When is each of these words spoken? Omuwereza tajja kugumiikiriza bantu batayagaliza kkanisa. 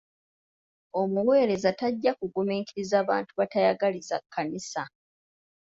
Omuwereza 1.01 1.69
tajja 1.79 2.11
kugumiikiriza 2.19 2.97
bantu 3.09 3.31
batayagaliza 3.39 4.15
kkanisa. 4.23 4.83